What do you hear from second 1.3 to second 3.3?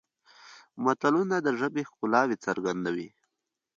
د ژبې ښکلاوې څرګندوي